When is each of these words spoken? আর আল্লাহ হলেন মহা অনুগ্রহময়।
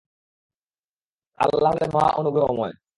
আর 1.39 1.49
আল্লাহ 1.49 1.71
হলেন 1.71 1.91
মহা 1.93 2.09
অনুগ্রহময়। 2.11 2.73